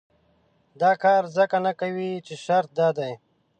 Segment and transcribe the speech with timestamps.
[0.81, 3.13] دا کار ځکه نه کوي چې شرط دا دی.